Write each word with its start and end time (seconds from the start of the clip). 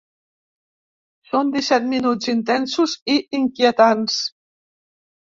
Són 1.31 1.51
disset 1.55 1.85
minuts 1.91 2.31
intensos 2.33 2.97
i 3.17 3.19
inquietants. 3.41 4.17